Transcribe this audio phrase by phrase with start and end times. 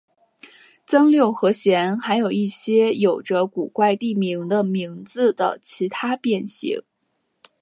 [0.83, 6.81] 增六和弦还有一些有着古怪地名的名字的其他变形。